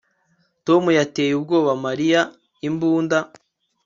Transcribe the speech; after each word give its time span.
Tom 0.65 0.83
yateye 0.97 1.33
ubwoba 1.39 1.71
Mariya 1.85 2.21
imbunda 2.67 3.17